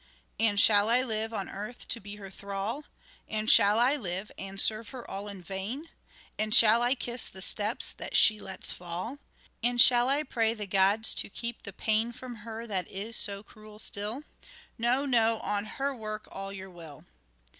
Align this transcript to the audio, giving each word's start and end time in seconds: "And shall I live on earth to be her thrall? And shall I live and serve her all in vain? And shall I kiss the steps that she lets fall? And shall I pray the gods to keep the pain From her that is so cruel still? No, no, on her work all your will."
"And 0.39 0.59
shall 0.59 0.89
I 0.89 1.03
live 1.03 1.31
on 1.31 1.47
earth 1.47 1.87
to 1.89 1.99
be 1.99 2.15
her 2.15 2.31
thrall? 2.31 2.85
And 3.27 3.47
shall 3.47 3.77
I 3.77 3.95
live 3.97 4.31
and 4.35 4.59
serve 4.59 4.89
her 4.89 5.07
all 5.07 5.27
in 5.27 5.43
vain? 5.43 5.89
And 6.39 6.55
shall 6.55 6.81
I 6.81 6.95
kiss 6.95 7.29
the 7.29 7.39
steps 7.43 7.93
that 7.93 8.17
she 8.17 8.39
lets 8.39 8.71
fall? 8.71 9.19
And 9.61 9.79
shall 9.79 10.09
I 10.09 10.23
pray 10.23 10.55
the 10.55 10.65
gods 10.65 11.13
to 11.13 11.29
keep 11.29 11.61
the 11.61 11.71
pain 11.73 12.11
From 12.13 12.37
her 12.37 12.65
that 12.65 12.87
is 12.87 13.15
so 13.15 13.43
cruel 13.43 13.77
still? 13.77 14.23
No, 14.75 15.05
no, 15.05 15.37
on 15.41 15.65
her 15.65 15.93
work 15.93 16.27
all 16.31 16.51
your 16.51 16.71
will." 16.71 17.05